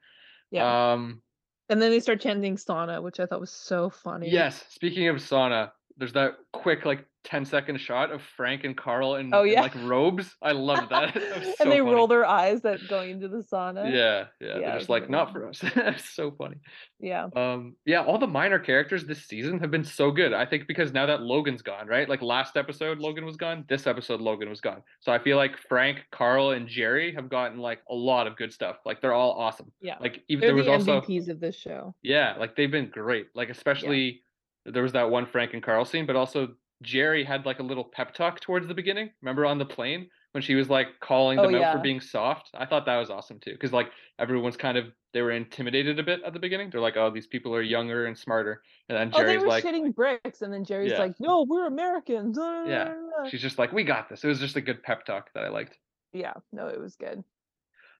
[0.51, 0.75] Yeah.
[0.93, 1.23] Um,
[1.69, 4.49] and then they start chanting sauna, which I thought was so funny.
[4.51, 4.65] yes.
[4.69, 9.33] Speaking of sauna, there's that quick like 10 second shot of Frank and Karl in,
[9.33, 10.37] Oh, in, like robes.
[10.41, 11.13] I love that.
[11.13, 11.81] That so and they funny.
[11.81, 13.91] roll their eyes that going into the sauna.
[13.93, 14.47] Yeah, yeah.
[14.47, 15.39] Yeah, They're just like, really not funny.
[15.41, 15.59] for us.
[15.75, 16.55] it's so funny.
[17.01, 17.27] Yeah.
[17.35, 20.31] Um, yeah, all the minor characters this season have been so good.
[20.31, 22.07] I think because now that Logan's gone, right?
[22.07, 23.65] Like last episode, Logan was gone.
[23.67, 24.81] This episode, Logan was gone.
[25.01, 28.53] So I feel like Frank, Karl, and Gerri have gotten like a lot of good
[28.53, 28.77] stuff.
[28.85, 29.73] Like they're all awesome.
[29.81, 29.97] Yeah.
[29.99, 31.93] Like even They're there was the also MVPs of this show.
[32.01, 33.27] yeah, like they've been great.
[33.35, 34.23] Like especially
[34.65, 37.83] there was that one Frank and Karl scene, but also Gerri had like a little
[37.83, 39.11] pep talk towards the beginning.
[39.21, 42.49] Remember on the plane when she was like calling Oh, them out for being soft?
[42.53, 46.03] I thought that was awesome too, because like everyone's kind of they were intimidated a
[46.03, 46.69] bit at the beginning.
[46.69, 49.47] They're like, "Oh, these people are younger and smarter," and then Gerri's Oh, they were
[49.47, 50.97] like, shitting bricks, and then Gerri's Yeah.
[50.97, 52.93] like, "No, we're Americans." Yeah.
[53.21, 55.49] she's just like, "We got this." It was just a good pep talk that I
[55.49, 55.77] liked.
[56.11, 57.23] Yeah, no, it was good.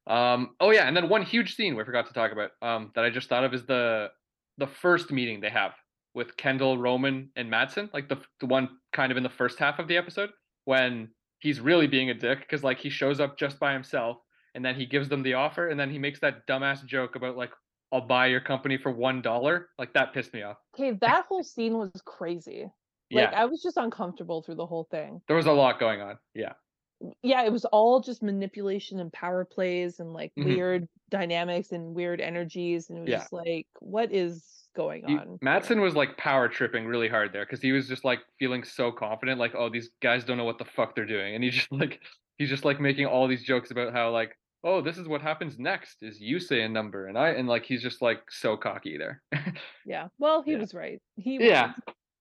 [0.08, 3.04] Um, oh yeah, and then one huge scene we forgot to talk about um, that
[3.06, 4.10] I just thought of is the
[4.58, 5.74] the first meeting they have
[6.14, 9.80] with Kendall, Roman, and Matsson, like the the one kind of in the first half
[9.80, 10.32] of the episode
[10.66, 14.18] when he's really being a dick because like he shows up just by himself
[14.56, 17.38] and then he gives them the offer and then he makes that dumbass joke about
[17.38, 17.52] like
[17.92, 19.70] I'll buy your company for one dollar.
[19.78, 20.58] Like that pissed me off.
[20.76, 22.72] Okay, that whole scene was crazy.
[23.12, 25.22] Like Yeah, I was just uncomfortable through the whole thing.
[25.28, 26.20] there was a lot going on.
[26.34, 26.54] Yeah,
[27.24, 30.60] Yeah, it was all just manipulation and power plays and like Mhm.
[30.60, 33.16] weird dynamics and weird energies, and it was Yeah.
[33.16, 35.10] just like, what is going on?
[35.12, 35.38] here?
[35.42, 38.92] Matsson was like power tripping really hard there because he was just like feeling so
[38.92, 41.72] confident, like, oh, these guys don't know what the fuck they're doing, and he just
[41.82, 42.00] like
[42.38, 45.58] he's just like making all these jokes about how like, oh, this is what happens
[45.60, 48.98] next is you say a number and I and like he's just like so cocky
[48.98, 49.22] there.
[49.86, 50.08] Yeah.
[50.20, 50.58] Well, he Yeah.
[50.60, 51.02] was right.
[51.16, 51.74] He yeah,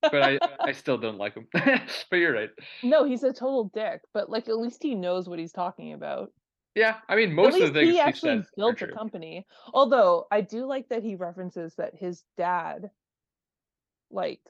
[0.02, 0.10] was.
[0.12, 0.38] but I
[0.70, 1.46] I still don't like him.
[1.52, 2.50] but you're right.
[2.82, 6.32] No, he's a total dick, but like at least he knows what he's talking about.
[6.78, 9.46] Yeah, I mean most of the things he he, actually built the company.
[9.72, 12.90] Although I do like that he references that his dad,
[14.10, 14.40] like,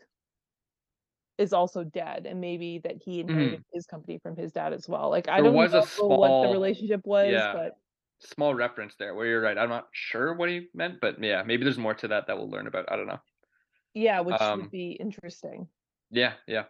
[1.38, 5.08] is also dead, and maybe that he inherited his company from his dad as well.
[5.08, 5.40] Like I.
[5.40, 7.52] There don't know what the relationship was, yeah.
[7.54, 7.78] but
[8.20, 9.56] Small reference there where you're right.
[9.56, 12.50] I'm not sure what he meant, but yeah, maybe there's more to that that we'll
[12.50, 12.90] learn about.
[12.90, 13.20] I don't know.
[13.94, 15.68] yeah, which Um, would be interesting.
[16.10, 16.64] Yeah, yeah.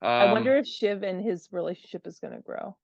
[0.00, 2.76] I Um, wonder if Shiv and his relationship is going to grow.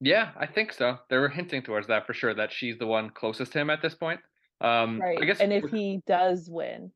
[0.00, 0.98] Yeah, I think so.
[1.08, 3.80] They were hinting towards that for sure, that she's the one closest to him at
[3.82, 4.20] this point.
[4.60, 5.18] Um, Right.
[5.20, 6.90] I guess, and if he does win,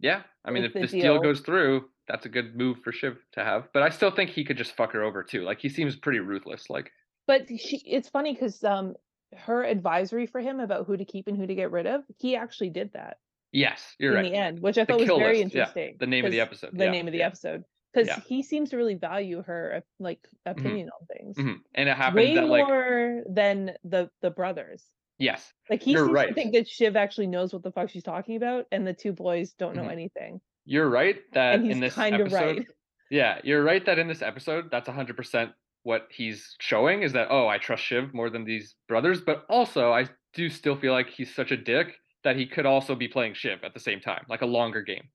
[0.00, 3.16] yeah, I mean, if this deal deal- goes through, that's a good move for Shiv
[3.32, 3.68] to have.
[3.72, 5.42] But I still think he could just fuck her over too.
[5.42, 6.68] Like he seems pretty ruthless.
[6.70, 6.92] Like,
[7.26, 8.94] But she it's funny because um
[9.36, 12.36] her advisory for him about who to keep and who to get rid of, he
[12.36, 13.18] actually did that
[13.52, 14.26] yes, you're in right.
[14.26, 15.96] In the end, which I thought was very list, yeah, interesting.
[15.98, 17.26] the name of the episode, The yeah, name of the yeah.
[17.26, 17.64] episode.
[17.96, 18.20] Because Yeah.
[18.26, 21.36] he seems to really value her like opinion on things.
[21.38, 21.60] Mhm.
[21.74, 24.90] And it happens Way that like, more than the the brothers.
[25.18, 26.28] yes, Like he You're seems right.
[26.28, 29.12] to think that Shiv actually knows what the fuck she's talking about, and the two
[29.14, 29.92] boys don't know Mhm.
[29.92, 30.40] anything.
[30.68, 32.66] you're right that in this kind of episode, right.
[33.08, 35.54] Yeah, you're right that in this episode, that's 100%
[35.84, 39.20] what he's showing is that, oh, I trust Shiv more than these brothers.
[39.20, 42.96] But also, I do still feel like he's such a dick that he could also
[42.96, 45.08] be playing Shiv at the same time, like a longer game.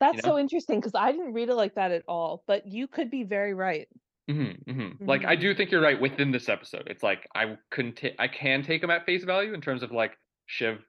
[0.00, 0.22] That's know?
[0.22, 2.44] so interesting because I didn't read it like that at all.
[2.46, 3.88] But you could be very right.
[4.28, 5.40] hmm hmm Like, I Mhm.
[5.40, 6.88] do think you're right within this episode.
[6.88, 9.92] It's like, I couldn't, ta- I can take him at face value in terms of
[9.92, 10.84] like Shiv,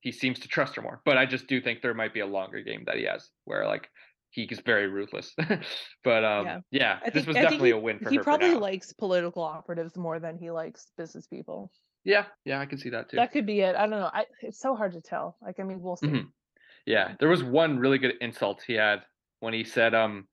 [0.00, 1.02] he seems to trust her more.
[1.04, 3.66] But I just do think there might be a longer game that he has where
[3.66, 3.90] like
[4.30, 5.34] he is very ruthless.
[6.04, 6.60] but um, Yeah.
[6.70, 8.22] yeah, I this was I definitely he, a win for he her.
[8.24, 11.72] for probably likes political operatives more than he likes business people.
[12.04, 13.16] Yeah, yeah, I can see that too.
[13.16, 13.74] That could be it.
[13.74, 14.10] I don't know.
[14.12, 15.38] I, it's so hard to tell.
[15.42, 16.22] Like, I mean, we'll see.
[16.86, 19.04] Yeah, there was one really good insult he had
[19.40, 20.28] when he said, um,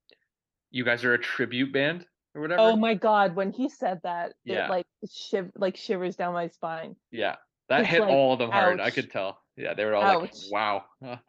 [0.71, 2.63] you guys are a tribute band or whatever.
[2.63, 4.67] Oh my god, when he said that, Yeah.
[4.67, 6.95] it like shiv like shivers down my spine.
[7.11, 7.37] yeah,
[7.69, 8.79] that It's hit like, all of them hard.
[8.79, 9.41] I could tell.
[9.55, 10.85] Yeah, they were all like, wow.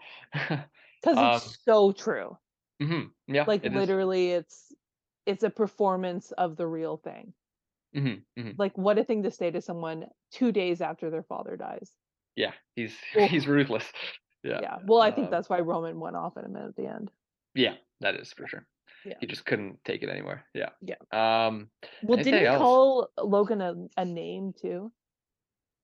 [1.02, 2.38] Because Um, it's so true.
[2.82, 3.74] Mhm, Yeah, Like it is.
[3.76, 4.72] literally it's
[5.26, 7.34] it's a performance of the real thing.
[7.94, 8.58] Mhm, mhm.
[8.58, 11.94] Like what a thing to say to someone two days after their father dies.
[12.36, 12.96] Yeah, he's
[13.28, 13.92] he's ruthless.
[14.44, 14.76] Yeah, Yeah.
[14.84, 17.10] Well, I think um, that's why Roman went off in a minute at the end.
[17.54, 18.66] yeah, that is for sure.
[19.04, 19.14] Yeah.
[19.20, 20.44] He just couldn't take it anymore.
[20.54, 20.70] Yeah.
[20.80, 20.94] Yeah.
[21.12, 21.70] Um.
[22.02, 22.58] Well, didn't he else?
[22.58, 24.92] call Logan a, a name too?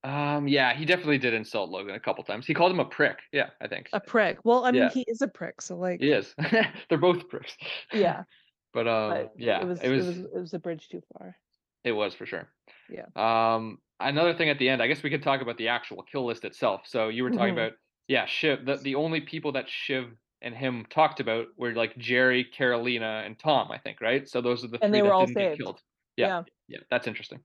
[0.03, 0.47] Um.
[0.47, 2.47] Yeah, he definitely did insult Logan a couple times.
[2.47, 3.17] He called him a prick.
[3.31, 4.39] Yeah, I think A prick.
[4.43, 4.89] Well, I mean, Yeah.
[4.89, 6.33] he is a prick, so like, he is.
[6.89, 7.55] They're both pricks.
[7.93, 8.23] yeah.
[8.73, 9.09] But um.
[9.09, 11.35] But yeah, it was, it was it was a bridge too far.
[11.83, 12.47] It was for sure.
[12.89, 13.05] Yeah.
[13.17, 16.25] Um, another thing at the end, I guess we could talk about the actual kill
[16.25, 16.83] list itself.
[16.85, 17.65] So you were talking Mhm.
[17.65, 17.71] about,
[18.07, 18.65] yeah, Shiv.
[18.65, 23.37] The the only people that Shiv and him talked about were like Gerri, Karolina, and
[23.39, 23.71] Tom.
[23.71, 24.27] I think, right?
[24.27, 25.81] So those are the And three they were that all didn't get killed.
[26.17, 26.43] Yeah, Yeah.
[26.67, 27.43] yeah, that's interesting.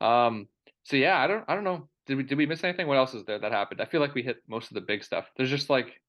[0.00, 0.48] Um,
[0.84, 1.88] so yeah, I don't, I don't know.
[2.06, 2.86] Did we did we miss anything?
[2.86, 3.80] What else is there that happened?
[3.80, 5.30] I feel like we hit most of the big stuff.
[5.36, 6.00] There's just like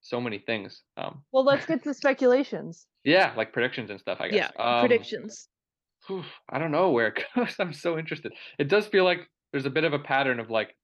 [0.00, 0.82] so many things.
[0.96, 2.86] Um, Well, let's get to speculations.
[3.04, 4.18] yeah, like predictions and stuff.
[4.20, 4.50] I guess.
[4.58, 5.48] Um, predictions.
[6.06, 7.56] Phew, I don't know where it goes.
[7.58, 8.32] I'm so interested.
[8.58, 10.76] It does feel like there's a bit of a pattern of like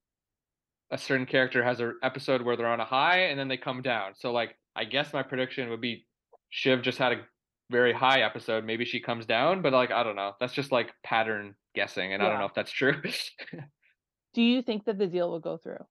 [0.91, 3.83] a certain character has an episode where they're on a high and then they come
[3.83, 4.15] down.
[4.17, 6.07] So like I guess my prediction would be
[6.51, 7.27] Shiv just had a
[7.71, 8.65] very high episode.
[8.65, 10.35] Maybe she comes down, but like I don't know.
[10.41, 13.03] That's just like pattern guessing, and I don't know if that's true.
[14.35, 15.85] Do you think that the deal will go through?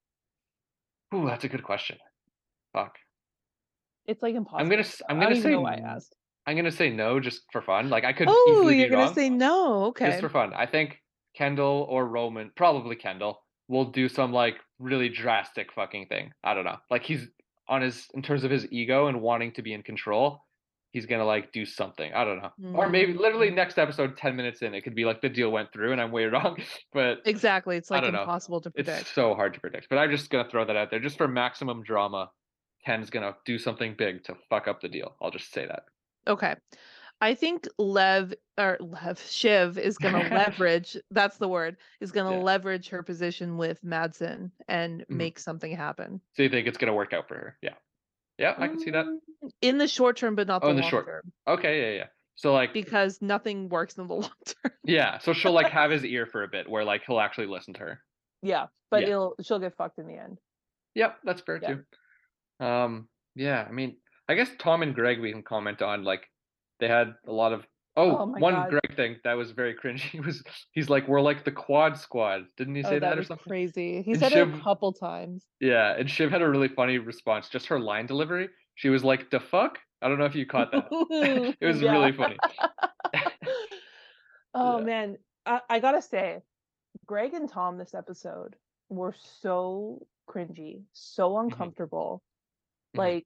[1.13, 1.97] Ooh, that's a good question.
[2.73, 2.97] Fuck.
[4.05, 4.61] It's, like, impossible.
[4.61, 5.15] I'm gonna to s know.
[5.15, 6.15] I'm gonna say I asked.
[6.45, 9.29] I'm gonna say no just for fun, like, I could Oh, you're gonna wrong say
[9.29, 10.05] no, Okay.
[10.09, 10.53] just for fun.
[10.53, 11.01] I think
[11.35, 16.31] Kendall or Roman probably Kendall, will do some, like, really drastic fucking thing.
[16.43, 16.77] I don't know.
[16.91, 17.27] Like, he's
[17.67, 20.45] on his in terms of his ego and wanting to be in control,
[20.91, 22.13] he's gonna, like, do something.
[22.13, 22.51] I don't know.
[22.73, 23.55] Or maybe literally Mm.
[23.55, 26.11] next episode, 10 minutes in, it could be like the deal went through and I'm
[26.11, 26.57] way wrong,
[26.93, 28.21] but Exactly, it's, like, don't know.
[28.21, 29.07] impossible to It's predict.
[29.07, 31.83] so hard to predict, but I'm just gonna throw that out there just for maximum
[31.83, 32.31] drama.
[32.85, 35.15] Ken's gonna do something big to fuck up the deal.
[35.21, 35.83] I'll just say that.
[36.27, 36.55] Okay.
[37.21, 42.37] I think Lev or Lev, Shiv is gonna leverage that's the word, is gonna Yeah.
[42.37, 45.17] leverage her position with Matsson and Mhm.
[45.17, 46.21] make something happen.
[46.33, 47.57] So you think it's gonna work out for her?
[47.61, 47.75] Yeah.
[48.37, 49.05] Yeah, I can see that.
[49.05, 49.19] Mm,
[49.61, 51.31] in the short term, but not Oh, the in the long short term.
[51.47, 52.07] okay, yeah, yeah.
[52.35, 54.71] So, like Because nothing works in the long term.
[54.83, 57.73] Yeah, so she'll, like, have his ear for a bit where, like, he'll actually listen
[57.75, 58.01] to her.
[58.41, 59.07] Yeah, but Yeah.
[59.07, 60.39] it'll she'll get fucked in the end.
[60.93, 61.75] Yep, that's fair Yeah.
[61.75, 61.85] too.
[62.59, 63.97] Um, yeah, I mean,
[64.29, 66.29] I guess Tom and Greg we can comment on, like,
[66.79, 67.65] they had a lot of
[67.97, 68.69] Oh oh, one god.
[68.69, 72.75] Greg thing that was very cringy was he's like, "We're like the quad squad." Didn't
[72.75, 73.47] he Oh, say that that or something?
[73.47, 74.01] crazy.
[74.01, 75.45] He And said it a couple times.
[75.61, 78.49] Yeah, and Shiv had a really funny response, just her line delivery.
[78.75, 80.89] She was like, the fuck?" I don't know if you caught that.
[81.61, 82.37] It was really funny.
[84.53, 84.85] Oh, Yeah.
[84.85, 85.17] man.
[85.45, 86.41] I I gotta say,
[87.05, 88.55] Greg and Tom this episode
[88.89, 91.51] were so cringy, so Mhm.
[91.51, 92.23] uncomfortable.
[92.93, 92.97] Mhm.
[92.97, 93.25] Like,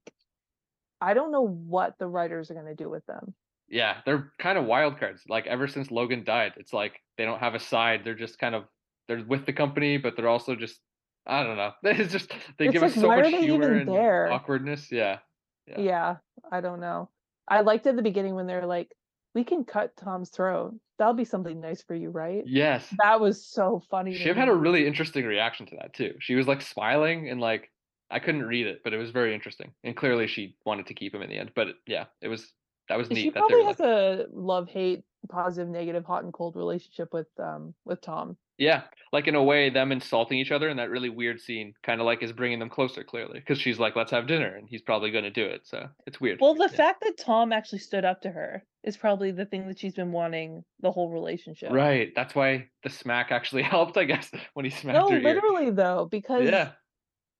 [1.00, 3.34] I don't know what the writers are gonna do with them.
[3.68, 5.22] Yeah, they're kinda wild cards.
[5.28, 8.04] Like, ever since Logan died, it's like they don't have a side.
[8.04, 8.68] They're just kind of
[9.08, 10.80] they're with the company, but they're also just
[11.26, 11.72] I don't know.
[11.84, 14.28] It's just they It's give like, us so much humor and there?
[14.28, 14.90] awkwardness.
[14.90, 15.20] Yeah.
[15.66, 15.84] Yeah.
[15.84, 16.18] Yeah,
[16.50, 17.10] I don't know.
[17.48, 18.96] I liked at the beginning when they're like,
[19.34, 20.74] "We can cut Tom's throat.
[20.98, 23.00] That'll be something nice for you, right?" Yes.
[23.02, 26.16] That was so funny to Shiv had a really interesting reaction to that too.
[26.20, 27.70] She was, like, smiling and, like
[28.10, 29.74] I couldn't read it, but it was very interesting.
[29.84, 32.52] And clearly she wanted to keep him in the end, but yeah, it was
[32.88, 36.32] that was neat that they probably were has like a love-hate, positive, negative, hot and
[36.32, 38.36] cold relationship with, um, with Tom.
[38.58, 42.04] Yeah, like, in a way, them insulting each other in that really weird scene kinda,
[42.04, 45.10] like, is bringing them closer Clearly, because she's like, "Let's have dinner," and he's probably
[45.10, 46.40] gonna do it, so it's weird.
[46.40, 46.80] Well, the Yeah.
[46.80, 50.10] fact that Tom actually stood up to her is probably the thing that she's been
[50.10, 51.78] wanting the whole relationship.
[51.78, 55.42] Right, that's why the smack actually helped, I guess, when he smacked No, her ear.
[55.42, 56.74] literally though, because Yeah.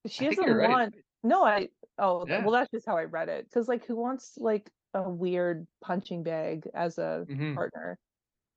[0.07, 0.81] She I doesn't right.
[0.81, 2.41] want No, I oh, Yeah.
[2.41, 3.45] well, that's just how I read it.
[3.45, 7.55] Because like, who wants, like, a weird punching bag as a Mhm.
[7.55, 7.99] partner?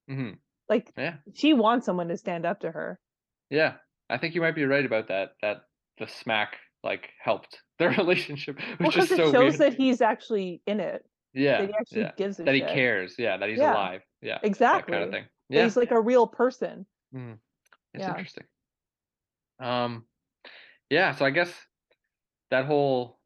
[0.07, 0.41] Mhm.
[0.69, 1.19] Like, Yeah.
[1.33, 2.99] she wants someone to stand up to her.
[3.51, 3.77] Yeah,
[4.09, 5.63] I think you might be right about that that
[5.97, 9.57] the smack, like, helped their relationship, Well, which is 'cause it so shows weird.
[9.57, 11.05] that he's actually in it.
[11.33, 12.11] Yeah, That he actually yeah.
[12.17, 13.61] gives That he cares, yeah, that he's Yeah.
[13.61, 14.01] alive.
[14.21, 14.39] Yeah,
[14.71, 14.93] exactly.
[14.93, 15.07] that Exactly.
[15.07, 15.29] kinda thing.
[15.53, 15.63] That Yeah.
[15.63, 16.87] he's, like, a real person.
[17.13, 17.39] Mhm.
[17.93, 18.09] It's Yeah.
[18.09, 18.47] interesting.
[19.59, 20.07] Um,
[20.93, 21.53] yeah, so I guess
[22.51, 23.19] that whole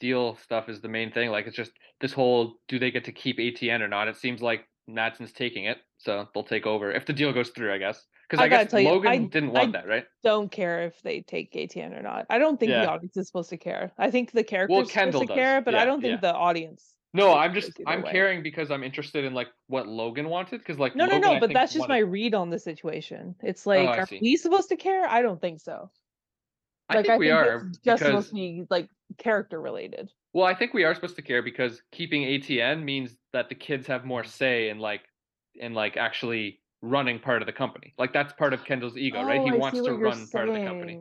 [0.00, 3.12] deal stuff is the main thing, like, it's just this whole do they get to
[3.12, 4.08] keep ATN or not?
[4.08, 7.74] It seems like Matsson's taking it, so they'll take over if the deal goes through,
[7.74, 8.06] I guess.
[8.30, 10.06] 'Cause I I guess tell you, Logan I didn't want I that, right?
[10.22, 12.26] don't care if they take ATN or not.
[12.30, 13.92] I don't think the audience is supposed to care.
[13.98, 15.28] I think the Well, character's supposed Kendall to does.
[15.28, 16.20] care, but I don't think yeah.
[16.20, 18.12] the audience No, I'm just I'm way.
[18.12, 21.36] caring because I'm interested in, like, what Logan wanted because like, No, no, Logan, no,
[21.36, 23.36] I but that's just wanted my read on the situation.
[23.42, 25.06] It's Oh, like, I are we supposed to care?
[25.06, 25.90] I don't think so.
[26.88, 30.10] I Like, think I we think are it's just supposed to be, like, character related.
[30.34, 33.86] Well, I think we are supposed to care because keeping ATN means that the kids
[33.86, 35.02] have more say in, like
[35.54, 37.94] in, like, actually running part of the company.
[37.98, 39.40] Like, that's part of Kendall's ego, right?
[39.40, 41.00] Oh, He I wants to run part of the company.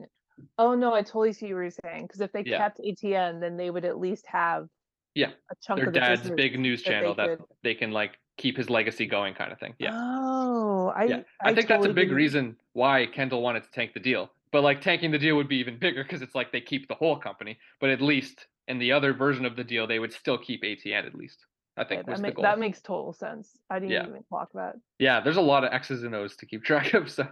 [0.58, 2.04] Oh, no, I totally see what you're saying.
[2.08, 2.65] Because if they Yeah.
[2.65, 4.69] kept ATN, then they would at least have
[5.15, 5.32] Yeah.
[5.52, 8.19] a chunk Their of dad's big news that they channel that could they can, like,
[8.38, 9.76] keep his legacy going kinda thing.
[9.80, 9.93] Yeah.
[9.93, 11.19] Oh, Yeah.
[11.19, 14.00] I I I think that's a big didn't reason why Kendall wanted to tank the
[14.00, 14.35] deal.
[14.52, 16.96] But, like, tanking the deal would be even bigger because it's like they keep the
[16.96, 20.38] whole company, but at least in the other version of the deal, they would still
[20.38, 21.46] keep ATN at least,
[21.78, 23.58] I Yeah, think that was ma the that makes total sense.
[23.70, 24.08] I didn't Yeah.
[24.08, 24.78] even clock that.
[25.00, 27.24] Yeah, there's a lot of X's and O's to keep track of, so,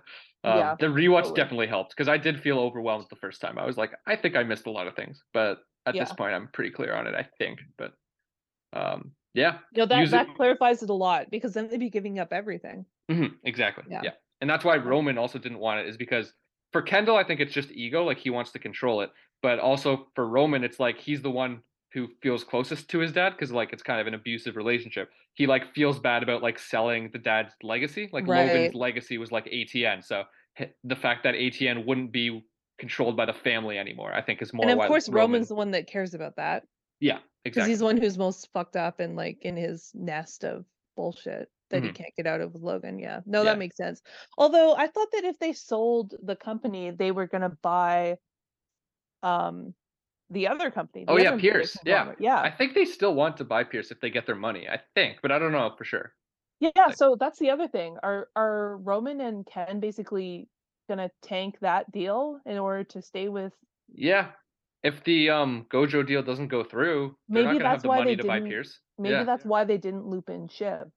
[0.44, 1.34] um, Yeah, the rewatch totally.
[1.34, 3.60] definitely helped 'cause I did feel overwhelmed the first time.
[3.60, 6.36] I was like, "I think I missed a lot of things," but at this point,
[6.36, 7.94] I'm pretty clear on it, I think, but,
[8.74, 12.20] um, yeah, No, that use it clarifies it a lot because then they'd be giving
[12.20, 12.86] up everything.
[13.12, 14.02] Mhm, exactly, Yeah.
[14.02, 14.14] yeah.
[14.42, 16.34] And that's why Roman also didn't want it is because
[16.74, 20.10] for Kendall, I think it's just ego, like, he wants to control it, but also
[20.16, 23.72] for Roman, it's like he's the one who feels closest to his dad because like,
[23.72, 25.12] it's kind of an abusive relationship.
[25.36, 29.46] He, like, feels bad about, like, selling the dad's legacy, like, Logan's legacy was, like,
[29.46, 30.26] ATN, so
[30.84, 32.46] the fact that ATN wouldn't be
[32.80, 34.70] controlled by the family anymore, I think is more.
[34.70, 36.68] And of course, Roman Roman's the one that cares about that.
[37.00, 37.20] Yeah,
[37.54, 37.80] 'Cause he's exactly.
[37.80, 41.92] the one who's most fucked up and, like, in his nest of bullshit that he
[41.92, 41.94] Mhm.
[41.94, 43.22] can't get out of Logan, yeah.
[43.28, 44.02] No, that makes sense.
[44.38, 48.20] Although, I thought that if they sold the company, they were gonna buy
[49.24, 49.74] um
[50.30, 51.78] the other company, Oh the yeah, other media Pierce.
[51.86, 52.14] Yeah.
[52.20, 52.42] yeah.
[52.42, 54.68] I think they still want to buy Pierce if they get their money.
[54.68, 56.14] I think, but I don't know for sure.
[56.60, 57.98] Yeah, so that's the other thing.
[58.04, 60.50] Are are Roman and Ken basically
[60.90, 63.54] gonna tank that deal in order to stay with
[63.90, 64.34] Yeah.
[64.84, 68.24] If the um Gojo deal doesn't go through, maybe that's the why money they to
[68.24, 68.80] didn't Pierce.
[68.98, 69.24] maybe Yeah.
[69.24, 70.92] that's why they didn't loop in Shiv.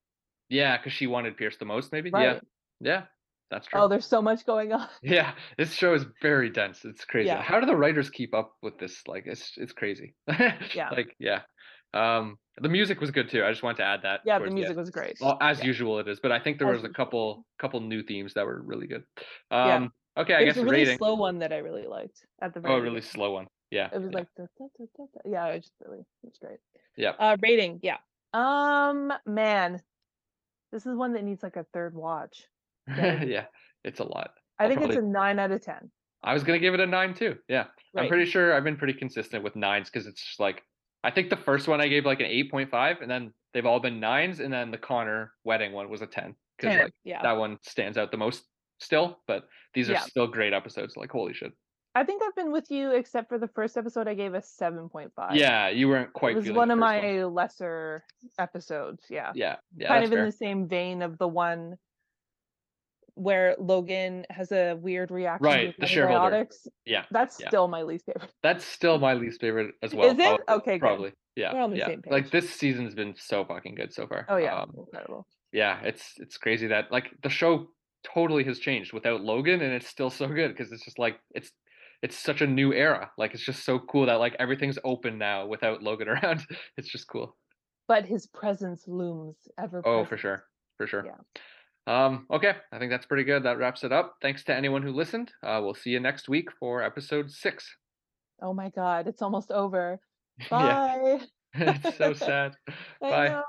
[0.48, 2.10] Yeah, because she wanted Pierce the most, maybe.
[2.10, 2.34] Yeah.
[2.34, 2.42] Right.
[2.80, 3.06] Yeah.
[3.50, 3.80] That's true.
[3.80, 4.88] Oh, there's so much going on.
[5.02, 6.84] Yeah, this show is very dense.
[6.84, 7.28] It's crazy.
[7.28, 7.42] Yeah.
[7.42, 9.02] How do the writers keep up with this?
[9.06, 10.14] Like, it's it's crazy.
[10.74, 10.90] Yeah.
[10.90, 11.42] Like, yeah.
[11.94, 13.44] Um, the music was good too.
[13.44, 15.16] I just wanted to add that Yeah, the towards the music was great.
[15.20, 15.66] Well, as Yeah.
[15.66, 18.44] usual it is, but I think there As was a couple couple new themes that
[18.46, 19.04] were really good.
[19.50, 19.76] Yeah.
[19.76, 20.98] Um, okay, I There's guess a really rating.
[20.98, 23.46] slow one that I really liked at the very Oh, a really slow one.
[23.70, 23.90] Yeah.
[23.92, 24.18] It was Yeah.
[24.18, 26.58] like da, da, da, yeah, it just really it was great.
[26.96, 27.12] Yeah.
[27.18, 27.98] Uh rating, yeah.
[28.32, 29.82] Um man,
[30.72, 32.44] this is one that needs like a third watch.
[32.96, 33.46] Yeah.
[33.84, 34.30] It's a lot.
[34.58, 35.90] I I'll think it's a nine out of ten.
[36.22, 37.36] I was gonna give it a nine too.
[37.48, 37.66] Yeah.
[37.96, 40.62] I'm pretty sure I've been pretty consistent with nines because it's just like
[41.04, 43.66] I think the first one I gave like an eight point five, and then they've
[43.66, 47.22] all been nines, and then the Connor wedding one was a ten because like yeah.
[47.22, 48.42] that one stands out the most
[48.80, 49.18] still.
[49.28, 50.00] But these are Yeah.
[50.00, 50.96] still great episodes.
[50.96, 51.52] Like holy shit.
[51.96, 54.88] I think I've been with you except for the first episode I gave a seven
[54.88, 55.34] point five.
[55.34, 56.32] Yeah, you weren't quite.
[56.36, 58.04] It was one of my lesser
[58.38, 59.32] episodes, yeah.
[59.34, 60.26] Yeah, yeah, kind of in fair.
[60.26, 61.78] the same vein of the one
[63.14, 66.24] where Logan has a weird reaction Right, to the shareholder.
[66.36, 66.68] antibiotics.
[66.84, 67.48] Yeah, That's yeah.
[67.48, 68.30] still my least favorite.
[68.42, 70.10] That's still my least favorite as well.
[70.10, 70.44] Is it?
[70.44, 70.80] prob- Okay, good.
[70.80, 71.12] Probably.
[71.34, 71.54] Yeah.
[71.54, 71.86] We're on the yeah.
[71.86, 74.26] same Like this season's been so fucking good so far.
[74.28, 75.26] Oh yeah, Um, incredible.
[75.52, 77.68] yeah, it's it's crazy that like the show
[78.04, 81.50] totally has changed without Logan and it's still so good because it's just like it's
[82.02, 83.10] it's such a new era.
[83.18, 86.46] Like it's just so cool that like everything's open now without Logan around.
[86.76, 87.36] It's just cool.
[87.88, 90.08] But his presence looms ever Oh, present.
[90.08, 90.44] for sure.
[90.76, 91.06] For sure.
[91.06, 91.16] Yeah.
[91.88, 93.44] Um, okay, I think that's pretty good.
[93.44, 94.16] That wraps it up.
[94.20, 95.30] Thanks to anyone who listened.
[95.42, 97.64] Uh, we'll see you next week for episode six.
[98.42, 100.00] Oh my god, it's almost over.
[100.50, 101.20] Bye.
[101.54, 102.56] it's so sad.
[103.00, 103.28] Bye.
[103.28, 103.44] know.